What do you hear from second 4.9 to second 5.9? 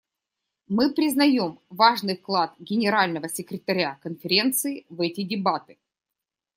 эти дебаты.